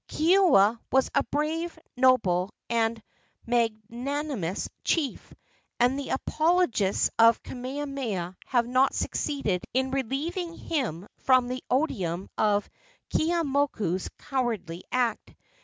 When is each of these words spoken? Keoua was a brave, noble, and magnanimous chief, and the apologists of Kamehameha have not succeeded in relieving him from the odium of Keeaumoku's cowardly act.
Keoua 0.07 0.79
was 0.91 1.11
a 1.13 1.21
brave, 1.25 1.77
noble, 1.95 2.49
and 2.71 3.03
magnanimous 3.45 4.67
chief, 4.83 5.31
and 5.79 5.99
the 5.99 6.09
apologists 6.09 7.11
of 7.19 7.43
Kamehameha 7.43 8.35
have 8.47 8.65
not 8.65 8.95
succeeded 8.95 9.63
in 9.75 9.91
relieving 9.91 10.57
him 10.57 11.07
from 11.19 11.49
the 11.49 11.63
odium 11.69 12.31
of 12.35 12.67
Keeaumoku's 13.13 14.09
cowardly 14.17 14.83
act. 14.91 15.35